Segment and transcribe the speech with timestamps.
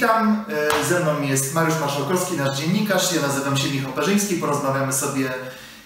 [0.00, 3.12] Witam, e, ze mną jest Mariusz Marszałkowski, nasz dziennikarz.
[3.12, 4.34] Ja nazywam się Michał Parzyński.
[4.34, 5.30] Porozmawiamy sobie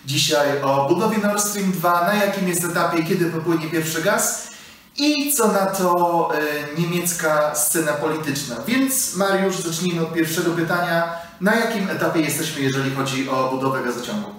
[0.07, 4.51] dzisiaj o budowie Nord Stream 2, na jakim jest etapie, kiedy popłynie pierwszy gaz
[4.97, 8.57] i co na to e, niemiecka scena polityczna.
[8.67, 11.13] Więc Mariusz, zacznijmy od pierwszego pytania.
[11.41, 14.31] Na jakim etapie jesteśmy, jeżeli chodzi o budowę gazociągu?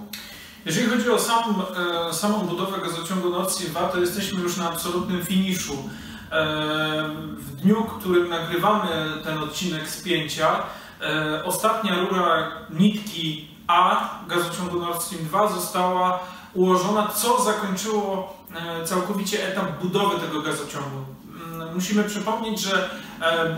[0.66, 1.62] Jeżeli chodzi o sam,
[2.10, 5.88] e, samą budowę gazociągu Nord Stream 2, to jesteśmy już na absolutnym finiszu.
[6.34, 8.88] E, w dniu, którym nagrywamy
[9.24, 10.62] ten odcinek spięcia,
[11.00, 16.20] e, ostatnia rura nitki A gazociągu Nord Stream 2 została
[16.54, 21.04] ułożona, co zakończyło e, całkowicie etap budowy tego gazociągu.
[21.52, 22.90] Mm, musimy przypomnieć, że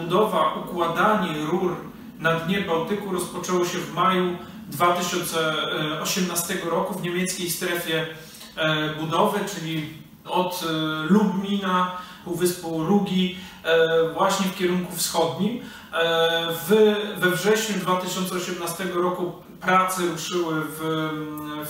[0.02, 1.76] budowa, układanie rur
[2.18, 4.36] na dnie Bałtyku rozpoczęło się w maju
[4.68, 8.06] 2018 roku w niemieckiej strefie
[9.00, 10.64] budowy, czyli od
[11.08, 11.96] Lubmina
[12.26, 15.60] Półwyspu Rugi e, właśnie w kierunku wschodnim.
[15.60, 15.62] E,
[16.68, 21.10] w, we wrześniu 2018 roku prace ruszyły w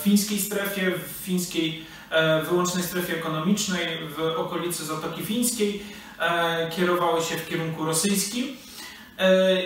[0.02, 5.82] fińskiej strefie, w fińskiej e, wyłącznej strefie ekonomicznej w okolicy Zatoki Fińskiej.
[6.76, 8.46] Kierowały się w kierunku rosyjskim.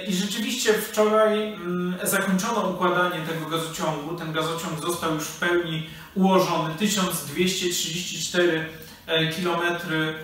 [0.09, 1.57] I rzeczywiście wczoraj
[2.03, 4.17] zakończono układanie tego gazociągu.
[4.17, 6.75] Ten gazociąg został już w pełni ułożony.
[6.75, 8.67] 1234
[9.37, 10.15] kilometry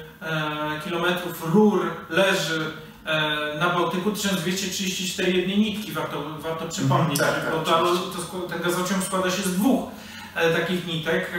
[0.85, 2.71] kilometrów rur leży
[3.05, 8.49] e, na Bałtyku 1234 jednej nitki, warto, warto przypomnieć, mm, tak, tak, bo to, to,
[8.49, 9.91] ten gazociąg składa się z dwóch
[10.35, 11.31] e, takich nitek,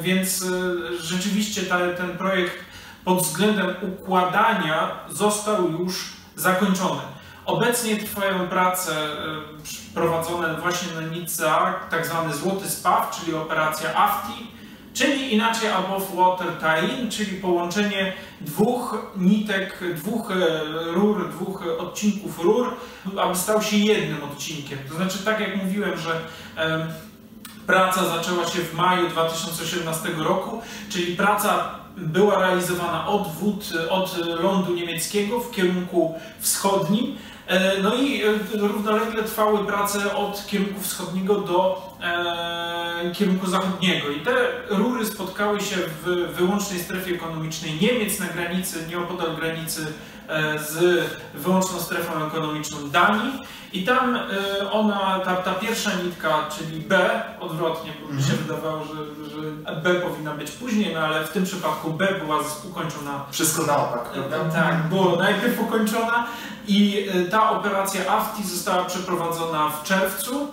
[0.00, 0.44] więc
[1.00, 2.54] rzeczywiście ta, ten projekt
[3.04, 7.00] pod względem układania został już zakończony.
[7.46, 8.92] Obecnie trwają prace
[9.94, 11.50] prowadzone właśnie na nitce
[11.90, 14.59] tak zwany złoty spaw, czyli operacja AFTI,
[15.00, 20.60] Czyli inaczej above water tie-in, czyli połączenie dwóch nitek, dwóch e,
[20.92, 22.76] rur, dwóch odcinków rur,
[23.16, 24.78] aby stał się jednym odcinkiem.
[24.88, 26.20] To znaczy, tak jak mówiłem, że
[27.66, 34.74] praca zaczęła się w maju 2018 roku, czyli praca była realizowana od wód, od lądu
[34.74, 37.16] niemieckiego w kierunku wschodnim,
[37.82, 44.10] no i e, równolegle trwały prace od kierunku wschodniego do e, kierunku zachodniego.
[44.10, 44.34] I te
[44.68, 46.04] rury spotkały się w
[46.36, 50.09] wyłącznej strefie ekonomicznej Niemiec na granicy, nieopodal granicy E,
[50.70, 51.04] z
[51.34, 53.32] wyłączną strefą ekonomiczną Danii
[53.72, 58.46] i tam e, ona, ta, ta pierwsza nitka, czyli B, odwrotnie, bo mi się mhm.
[58.46, 58.94] wydawało, że,
[59.30, 62.38] że B powinna być później, no ale w tym przypadku B była
[62.70, 63.24] ukończona.
[63.30, 64.36] Wszystko na opak, prawda?
[64.36, 66.26] E, tak, było najpierw ukończona
[66.68, 70.48] i ta operacja AFTI została przeprowadzona w czerwcu.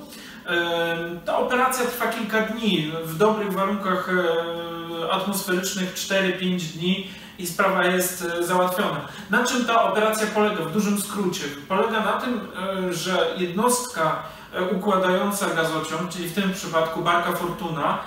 [1.26, 4.10] Ta operacja trwa kilka dni, w dobrych warunkach
[5.12, 7.08] atmosferycznych 4-5 dni
[7.40, 9.02] i sprawa jest e, załatwiona.
[9.30, 11.44] Na czym ta operacja polega w dużym skrócie?
[11.68, 12.40] Polega na tym,
[12.90, 18.00] e, że jednostka e, układająca gazociąg, czyli w tym przypadku Barka Fortuna,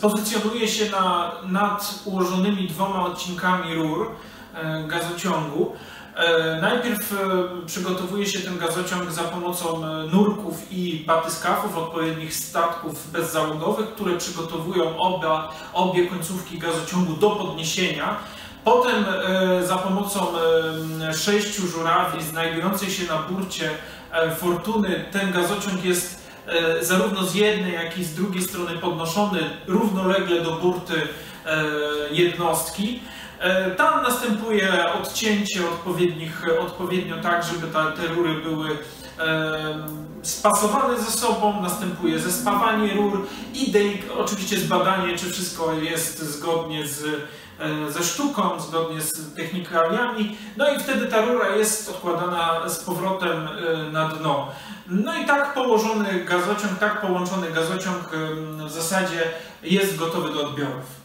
[0.00, 4.10] pozycjonuje się na, nad ułożonymi dwoma odcinkami rur
[4.86, 5.72] gazociągu
[6.60, 7.16] najpierw e,
[7.66, 14.96] przygotowuje się ten gazociąg za pomocą e, nurków i batyskafów, odpowiednich statków bezzałogowych, które przygotowują
[15.72, 18.16] obie końcówki gazociągu do podniesienia.
[18.64, 19.04] Potem
[19.66, 20.26] za pomocą
[21.24, 23.70] sześciu żurawi znajdujących się na burcie
[24.38, 26.30] Fortuny ten gazociąg jest
[26.80, 30.94] zarówno z jednej, jak i z drugiej strony podnoszony równolegle do burty
[32.10, 33.00] jednostki.
[33.40, 38.78] E, tam następuje odcięcie odpowiednich, odpowiednio tak, żeby ta, te rury były
[39.18, 39.86] e,
[40.22, 43.72] spasowane ze sobą, następuje zespawanie rur i
[44.18, 47.04] oczywiście zbadanie, czy wszystko jest zgodnie z,
[47.58, 50.36] e, ze sztuką, zgodnie z technikaliami.
[50.56, 53.48] No i wtedy ta rura jest odkładana z powrotem
[53.92, 54.48] na dno.
[54.86, 58.10] No i tak położony gazociąg, tak połączony gazociąg
[58.66, 59.22] w zasadzie
[59.62, 60.99] jest gotowy do odbiorów.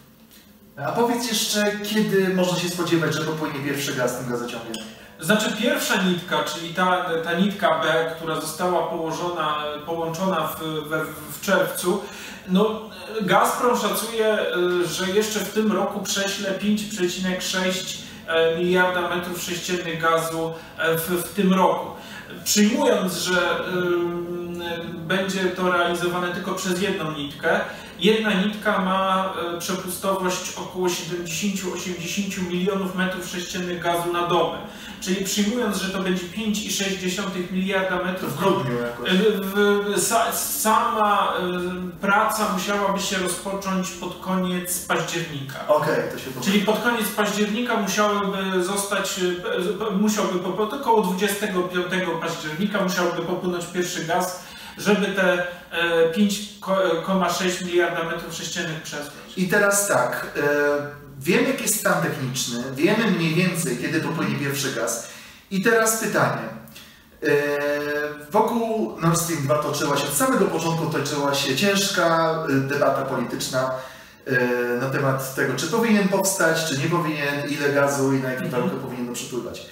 [0.77, 4.73] A powiedz jeszcze, kiedy można się spodziewać, że popłynie pierwszy gaz tym gazociągiem?
[5.19, 11.41] Znaczy pierwsza nitka, czyli ta, ta nitka B, która została położona, połączona w, w, w
[11.41, 12.03] czerwcu,
[12.47, 12.81] no,
[13.21, 14.37] Gazprom szacuje,
[14.81, 21.09] y, że jeszcze w tym roku prześle 5,6 e, miliarda metrów sześciennych gazu e, w,
[21.09, 21.87] w tym roku.
[22.43, 23.59] Przyjmując, że
[25.07, 27.59] będzie to realizowane tylko przez jedną nitkę,
[27.99, 34.57] Jedna nitka ma e, przepustowość około 70-80 milionów metrów sześciennych gazu na dobę.
[35.05, 38.33] czyli przyjmując, że to będzie 5,6 miliarda metrów.
[38.33, 39.09] W grudniu jakoś.
[39.97, 41.33] Sa, sama
[41.93, 45.67] y, praca musiałaby się rozpocząć pod koniec października.
[45.67, 46.45] Okej, okay, to się podoba.
[46.45, 49.19] Czyli pod koniec października musiałyby zostać,
[50.01, 51.71] musiałby po, około 25
[52.21, 54.43] października musiałby popłynąć pierwszy gaz,
[54.77, 55.47] żeby te
[56.17, 59.37] 5,6 miliarda metrów sześciennych przesłać.
[59.37, 60.41] I teraz tak, e,
[61.19, 65.09] wiemy jaki jest stan techniczny, wiemy mniej więcej kiedy popłynie pierwszy gaz.
[65.51, 66.41] I teraz pytanie.
[67.23, 67.29] E,
[68.31, 73.71] wokół Nord Stream 2 toczyła się, od samego początku toczyła się ciężka e, debata polityczna
[74.81, 78.51] na temat tego, czy powinien powstać, czy nie powinien, ile gazu i na jakim mhm.
[78.51, 79.65] warunkach powinien przepływać.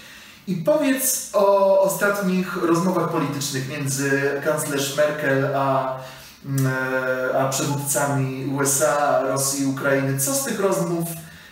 [0.47, 5.97] I powiedz o ostatnich rozmowach politycznych między kanclerz Merkel a,
[6.45, 6.67] mm,
[7.39, 10.19] a przywódcami USA, Rosji i Ukrainy.
[10.19, 11.09] Co z tych rozmów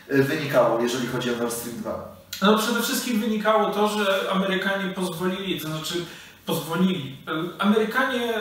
[0.10, 2.16] wynikało, jeżeli chodzi o Nord Stream 2?
[2.42, 6.06] No przede wszystkim wynikało to, że Amerykanie pozwolili, to znaczy
[6.46, 7.18] pozwolili.
[7.60, 8.34] Amerykanie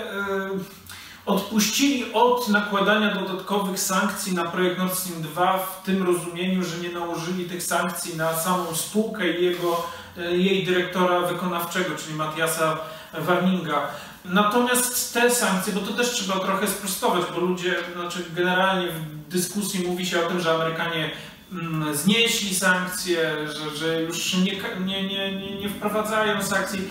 [1.26, 6.88] odpuścili od nakładania dodatkowych sankcji na projekt Nord Stream 2 w tym rozumieniu, że nie
[6.88, 9.86] nałożyli tych sankcji na samą spółkę i jego,
[10.30, 12.78] jej dyrektora wykonawczego, czyli Matiasa
[13.18, 13.88] Warninga.
[14.24, 19.88] Natomiast te sankcje, bo to też trzeba trochę sprostować, bo ludzie, znaczy generalnie w dyskusji
[19.88, 21.10] mówi się o tym, że Amerykanie
[21.52, 24.52] Mm, znieśli sankcje, że, że już nie,
[24.86, 26.88] nie, nie, nie wprowadzają sankcji.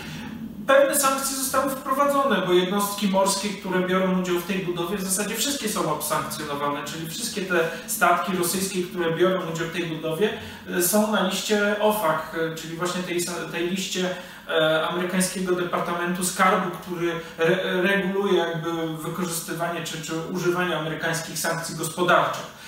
[0.70, 5.36] Pewne sankcje zostały wprowadzone, bo jednostki morskie, które biorą udział w tej budowie, w zasadzie
[5.36, 10.30] wszystkie są obsankcjonowane, czyli wszystkie te statki rosyjskie, które biorą udział w tej budowie,
[10.70, 14.16] e, są na liście OFAC, e, czyli właśnie tej, tej liście
[14.50, 22.60] e, amerykańskiego Departamentu Skarbu, który re, reguluje jakby wykorzystywanie czy, czy używanie amerykańskich sankcji gospodarczych.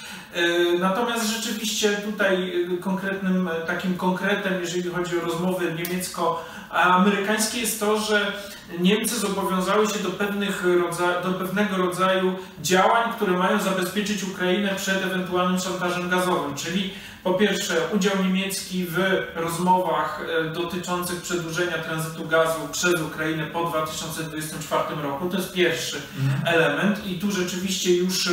[0.79, 5.71] Natomiast rzeczywiście tutaj konkretnym takim konkretem, jeżeli chodzi o rozmowy
[6.71, 8.33] niemiecko-amerykańskie jest to, że
[8.79, 10.63] Niemcy zobowiązały się do, pewnych
[11.23, 17.75] do pewnego rodzaju działań, które mają zabezpieczyć Ukrainę przed ewentualnym szantażem gazowym, czyli po pierwsze
[17.95, 18.97] udział niemiecki w
[19.35, 25.29] rozmowach dotyczących przedłużenia tranzytu gazu przez Ukrainę po 2024 roku.
[25.29, 26.55] To jest pierwszy mhm.
[26.55, 28.29] element i tu rzeczywiście już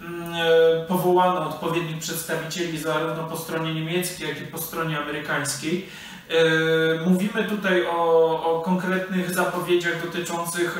[0.00, 5.86] Mm, e, powołano odpowiednich przedstawicieli zarówno po stronie niemieckiej, jak i po stronie amerykańskiej.
[6.30, 10.78] E, mówimy tutaj o, o, konkretnych zapowiedziach dotyczących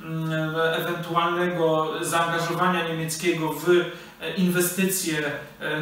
[0.00, 3.66] mm, ewentualnego zaangażowania niemieckiego w
[4.36, 5.14] inwestycje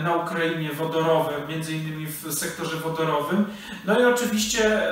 [0.02, 3.44] na Ukrainie wodorowe, między innymi w sektorze wodorowym.
[3.86, 4.82] No i oczywiście,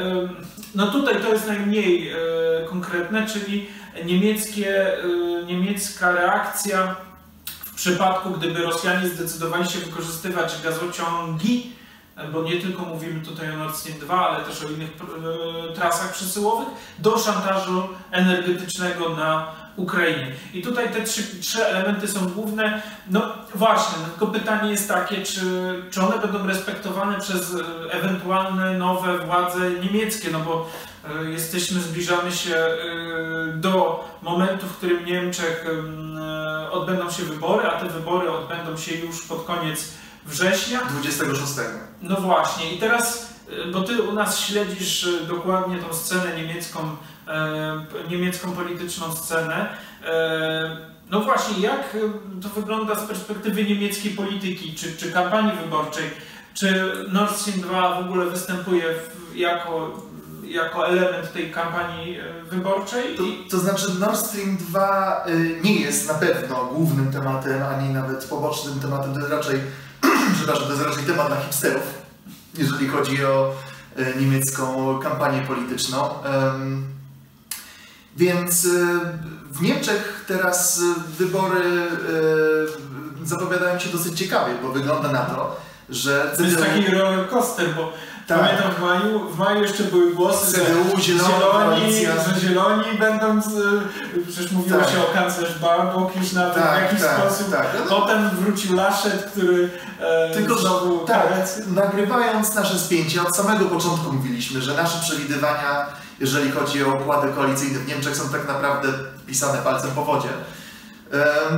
[0.74, 2.12] no tutaj to jest najmniej
[2.70, 3.66] konkretne, czyli
[4.04, 4.86] niemieckie,
[5.46, 6.96] niemiecka reakcja
[7.64, 11.77] w przypadku, gdyby Rosjanie zdecydowali się wykorzystywać gazociągi,
[12.32, 16.12] bo nie tylko mówimy tutaj o Nord Stream 2, ale też o innych e, trasach
[16.12, 16.68] przesyłowych,
[16.98, 20.32] do szantażu energetycznego na Ukrainie.
[20.54, 22.82] I tutaj te trzy, trzy elementy są główne.
[23.10, 23.22] No
[23.54, 29.18] właśnie, no tylko pytanie jest takie, czy, czy one będą respektowane przez e, ewentualne nowe
[29.18, 30.70] władze niemieckie, no bo
[31.04, 32.56] e, jesteśmy, zbliżamy się
[33.54, 35.64] do momentu, w którym w Niemczech
[36.70, 39.92] odbędą się wybory, a te wybory odbędą się już pod koniec
[40.28, 40.80] września.
[40.84, 41.52] 26.
[42.02, 43.32] No właśnie, i teraz,
[43.68, 46.96] y, bo ty u nas śledzisz y, dokładnie tą scenę niemiecką,
[47.28, 49.68] e, niemiecką polityczną scenę.
[50.04, 50.76] E,
[51.10, 52.00] no właśnie, jak y,
[52.42, 56.10] to wygląda z perspektywy niemieckiej polityki, czy, czy kampanii wyborczej?
[56.54, 60.08] Czy Nord Stream 2 w ogóle występuje w, jako
[60.48, 63.16] jako element tej kampanii e, wyborczej.
[63.16, 68.24] To, to znaczy Nord Stream 2 y, nie jest na pewno głównym tematem, ani nawet
[68.24, 69.60] pobocznym tematem, to jest raczej,
[70.38, 71.82] przepraszam, to jest raczej temat dla hipsterów,
[72.54, 73.54] jeżeli chodzi o
[73.98, 76.08] y, niemiecką kampanię polityczną.
[78.16, 79.00] Więc y,
[79.50, 80.82] w Niemczech teraz
[81.18, 81.86] wybory
[83.24, 86.34] zapowiadają się dosyć ciekawie, bo wygląda na to, że...
[86.36, 87.92] To jest taki roller coaster, bo
[88.28, 88.40] tak.
[88.40, 91.92] Pamiętam w maju, w maju jeszcze były głosy, CDU, że zieloni,
[92.34, 93.48] że zieloni będą, z,
[94.28, 94.90] przecież mówiło tak.
[94.90, 97.50] się o kanclerz Baerbock już na tak, w jakiś tak, sposób.
[97.50, 97.66] Tak.
[97.78, 99.70] No, Potem wrócił Laschet, który
[100.00, 100.98] e, Tylko, znowu...
[100.98, 101.26] Tak,
[101.66, 105.86] nagrywając nasze spięcie, od samego początku mówiliśmy, że nasze przewidywania,
[106.20, 108.88] jeżeli chodzi o układy koalicyjne w Niemczech, są tak naprawdę
[109.26, 110.28] pisane palcem po wodzie.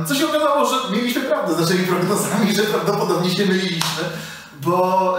[0.07, 4.03] Co się okazało, że mieliśmy prawdę z naszymi prognozami, że prawdopodobnie się myliliśmy
[4.61, 5.17] bo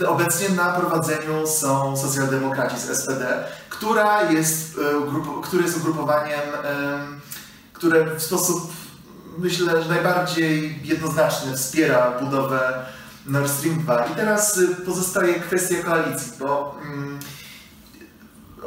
[0.00, 6.40] y, obecnie na prowadzeniu są socjaldemokraci z SPD, która jest, y, grup, który jest ugrupowaniem,
[6.40, 8.72] y, które w sposób
[9.38, 12.86] myślę, że najbardziej jednoznaczny wspiera budowę
[13.26, 14.04] Nord Stream 2.
[14.04, 17.18] I teraz y, pozostaje kwestia koalicji, bo mm,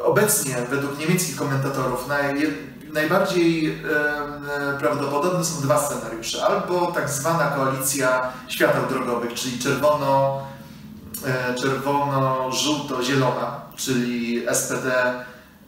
[0.04, 2.56] obecnie według niemieckich komentatorów naj,
[2.96, 3.74] najbardziej e,
[4.78, 6.46] prawdopodobne są dwa scenariusze.
[6.46, 10.42] Albo tak zwana koalicja świateł drogowych, czyli czerwono,
[11.26, 15.14] e, czerwono-żółto-zielona, czyli SPD,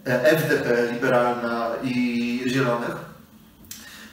[0.07, 2.97] e, FDP, liberalna i zielonych.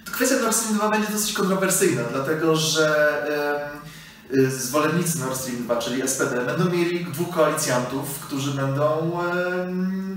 [0.05, 0.35] To kwestia
[0.73, 3.15] 2 będzie dosyć kontrowersyjna, dlatego że
[4.47, 9.19] zwolennicy Nord Stream 2, czyli SPD, będą mieli dwóch koalicjantów, którzy będą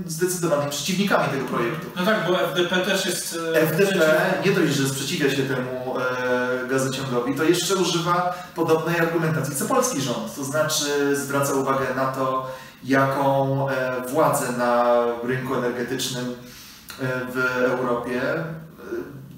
[0.05, 1.87] zdecydowanymi przeciwnikami tego projektu.
[1.95, 3.39] No tak, bo FDP też jest...
[3.55, 9.55] E, FDP nie dość, że sprzeciwia się temu e, gazociągowi, to jeszcze używa podobnej argumentacji
[9.55, 10.35] co polski rząd.
[10.35, 12.51] To znaczy zwraca uwagę na to,
[12.83, 16.35] jaką e, władzę na rynku energetycznym
[17.33, 18.21] w Europie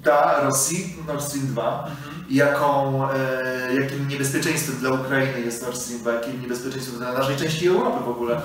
[0.04, 1.84] da Rosji Nord Stream 2.
[1.90, 7.36] Mhm jaką, e, jakim niebezpieczeństwem dla Ukrainy jest Nord Stream 2, jakim niebezpieczeństwem dla naszej
[7.36, 8.40] części Europy w ogóle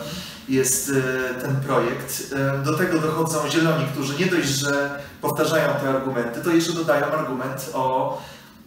[0.49, 2.33] jest e, ten projekt.
[2.35, 7.05] E, do tego dochodzą zieloni, którzy nie dość, że powtarzają te argumenty, to jeszcze dodają
[7.05, 8.17] argument o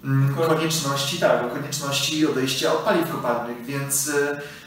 [0.05, 4.11] mm, konieczności, tak, o konieczności odejścia od paliw kopalnych, więc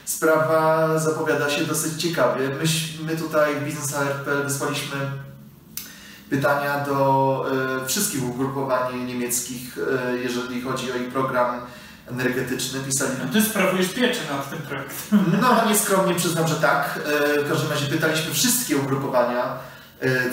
[0.04, 2.48] sprawa zapowiada się dosyć ciekawie.
[2.48, 2.64] My,
[3.04, 4.96] my tutaj w Business ARP wysłaliśmy
[6.30, 7.46] pytania do
[7.82, 11.60] e, wszystkich ugrupowań niemieckich, e, jeżeli chodzi o ich program
[12.10, 12.80] energetyczny.
[12.80, 13.10] Pisali...
[13.24, 15.24] A ty sprawujesz pieczę nad tym projektem.
[15.40, 17.00] No, nieskromnie przyznam, że tak.
[17.38, 19.74] E, w każdym razie pytaliśmy wszystkie ugrupowania,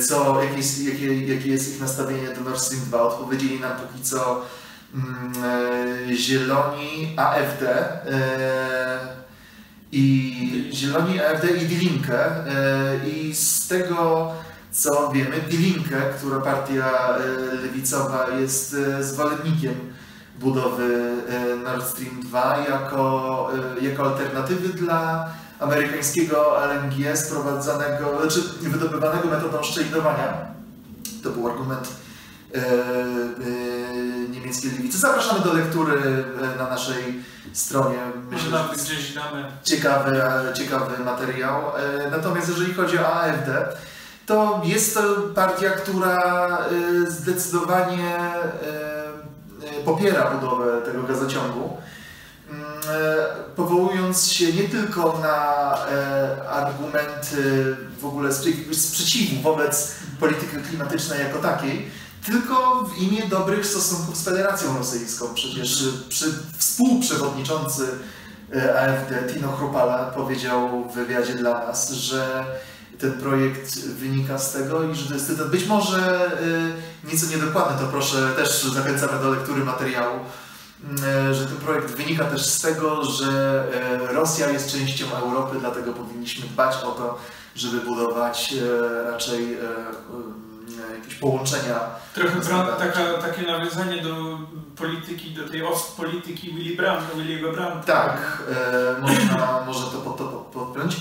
[0.08, 3.02] co, jakie, jest, jakie, jakie jest ich nastawienie do Nord Stream 2.
[3.02, 4.46] Odpowiedzieli nam póki co
[4.94, 5.34] mm,
[6.16, 7.90] Zieloni, AfD
[9.92, 12.30] i Zieloni, AfD i Die Linke.
[13.08, 14.32] I z tego
[14.72, 19.76] co wiemy, Bilinkę, która partia e, lewicowa jest e, zwolennikiem
[20.40, 23.52] budowy e, Nord Stream 2 jako,
[23.82, 30.34] jako alternatywy dla amerykańskiego LNG sprowadzanego, czy znaczy wydobywanego metodą szczelinowania.
[31.24, 31.88] To był argument
[34.30, 34.98] niemieckiej lewicy.
[34.98, 36.24] Zapraszamy do lektury
[36.58, 37.24] na naszej
[37.54, 37.98] stronie.
[38.32, 39.46] Myślę, że gdzieś damy.
[39.64, 40.22] Ciekawy,
[40.54, 41.62] ciekawy materiał.
[42.12, 43.50] Natomiast jeżeli chodzi o AfD,
[44.26, 45.02] to jest to
[45.36, 48.16] partia, która y, zdecydowanie
[49.64, 51.78] y, y, popiera budowę tego gazociągu,
[52.50, 52.64] mm,
[53.56, 55.78] powołując się nie tylko na
[56.50, 58.30] argumenty w ogóle
[58.72, 61.92] sprzeciwu wobec polityki klimatycznej jako takiej,
[62.26, 65.34] tylko w imię dobrych stosunków z Federacją Rosyjską.
[65.34, 66.26] Przecież przy,
[66.58, 67.88] współprzewodniczący
[68.80, 72.46] AfD Tino Chrupala powiedział w wywiadzie dla nas, że
[73.00, 75.50] ten projekt wynika z tego i że to jest cytat.
[75.50, 76.32] Być może
[77.06, 80.20] y, nieco niedokładny, to proszę też zachęcamy do lektury materiału,
[81.30, 83.64] y, że ten projekt wynika też z tego, że
[84.10, 87.20] y, Rosja jest częścią Europy, dlatego powinniśmy dbać o to,
[87.56, 88.56] żeby budować
[89.12, 89.58] raczej
[90.98, 91.80] jakieś połączenia.
[92.14, 92.42] Trochę
[92.80, 94.40] taka, takie nawiązanie do
[94.76, 97.86] polityki, do tej Ostpolityki Willy Brandt, Willy'ego Brandt.
[97.86, 98.44] Tak,
[99.02, 100.96] można, można to pod to podpiąć.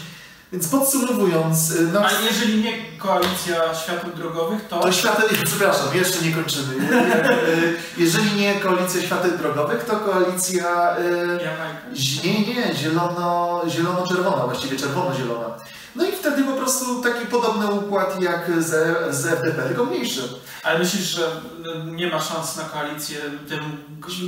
[0.52, 1.71] Więc podsumowując...
[1.71, 4.80] Y, no, A jeżeli nie koalicja światów drogowych, to...
[4.80, 5.28] To świateł...
[5.45, 6.75] Przepraszam, jeszcze nie kończymy.
[6.75, 10.97] Y, jeżeli nie koalicja świateł drogowych, to koalicja...
[10.99, 11.38] Y,
[12.25, 15.54] nie, nie, zielono, zielono-czerwona, właściwie czerwono-zielona.
[15.97, 18.69] No i wtedy po prostu taki podobny układ jak z,
[19.14, 20.23] z FDP, tylko mniejszy.
[20.62, 21.30] Ale myślisz, że
[21.85, 23.59] nie ma szans na koalicję, tę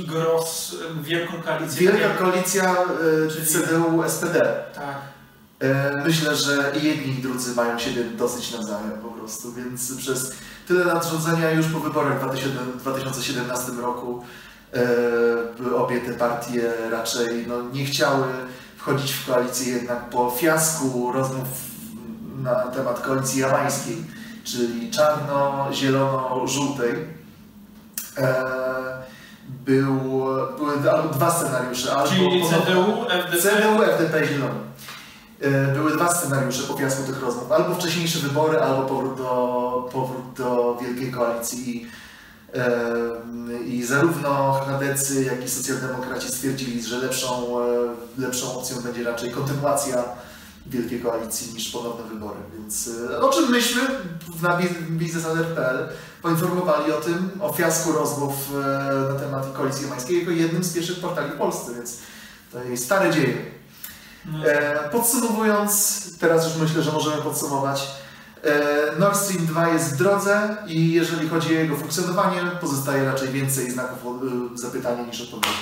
[0.07, 1.91] gros, wielką koalicję?
[1.91, 2.75] Wielka koalicja
[3.41, 4.39] y, CDU-SPD.
[4.75, 5.12] Tak.
[5.63, 10.33] E, myślę, że i jedni i drudzy mają siebie dosyć nawzajem po prostu, więc przez
[10.67, 12.21] tyle lat rządzenia już po wyborach w
[12.81, 14.23] 2017 roku
[14.73, 18.27] e, obie te partie raczej no, nie chciały
[18.77, 21.47] wchodzić w koalicję jednak po fiasku rozmów
[22.41, 23.97] na temat koalicji jamańskiej,
[24.43, 26.93] czyli czarno-zielono-żółtej.
[28.17, 28.43] E,
[29.65, 29.99] był,
[30.57, 30.77] były
[31.13, 31.95] dwa scenariusze.
[32.09, 33.37] Czyli CDU, FDP?
[33.37, 34.72] CDU, FDP, Zielony.
[35.43, 37.51] E, były dwa scenariusze po fiasku tych rozmów.
[37.51, 41.87] Albo wcześniejsze wybory, albo powrót do, powrót do Wielkiej Koalicji.
[43.65, 47.63] I zarówno Hadecy, jak i socjaldemokraci stwierdzili, że lepszą, e,
[48.17, 50.03] lepszą opcją będzie raczej kontynuacja
[50.67, 52.39] Wielkiej Koalicji niż ponowne wybory.
[52.57, 53.81] Więc e, o czym myśmy
[54.41, 54.59] na
[54.89, 55.89] biznesalert.pl
[56.21, 58.33] poinformowali o tym, o fiasku rozmów
[59.13, 61.97] na temat koalicji jamańskiej jako jednym z pierwszych portali w Polsce, więc
[62.51, 63.52] to jest stare dzieje.
[64.45, 67.87] E, podsumowując, teraz już myślę, że możemy podsumować.
[68.43, 73.29] E, Nord Stream 2 jest w drodze i jeżeli chodzi o jego funkcjonowanie, pozostaje raczej
[73.29, 73.99] więcej znaków
[74.55, 75.57] zapytania niż odpowiedzi.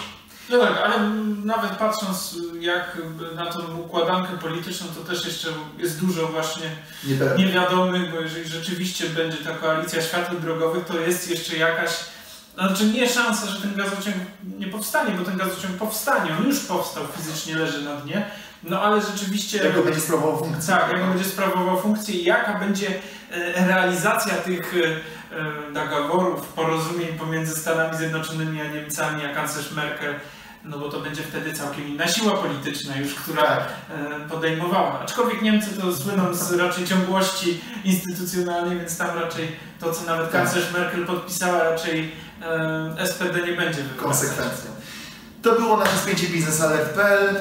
[0.49, 1.09] No tak, ale
[1.45, 2.97] nawet patrząc jak
[3.35, 6.69] na tą układankę polityczną, to też jeszcze jest dużo właśnie
[7.37, 11.91] niewiadomych, bo jeżeli rzeczywiście będzie ta koalicja światów drogowych, to jest jeszcze jakaś
[12.53, 14.15] znaczy nie szansa, że ten gazociąg
[14.57, 18.25] nie powstanie, bo ten gazociąg powstanie, on już powstał, fizycznie leży na dnie,
[18.63, 19.57] no ale rzeczywiście...
[19.57, 20.73] Jak będzie sprawował funkcję.
[20.73, 22.87] Tak, jak będzie sprawował funkcję i jaka będzie
[23.31, 24.75] e, realizacja tych
[25.31, 30.15] e, dogoworów, porozumień pomiędzy Stanami Zjednoczonymi a Niemcami, a kanclerz Merkel
[30.65, 33.67] no bo to będzie wtedy całkiem inna siła polityczna już, która tak.
[33.89, 34.99] e, podejmowała.
[34.99, 39.47] Aczkolwiek Niemcy to słyną z raczej ciągłości instytucjonalnej, więc tam raczej
[39.79, 40.41] to, co nawet tak.
[40.41, 42.11] kanclerz Merkel podpisała, raczej
[43.05, 44.17] SPD nie będzie wykonać.
[44.17, 44.70] Konsekwencje.
[45.41, 47.35] To było nasze spięcie biznes.pl.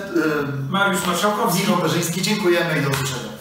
[0.70, 1.60] Mariusz Marszałkowski.
[1.60, 2.22] Michał Berzyński.
[2.22, 3.39] Dziękujemy i do usłyszenia.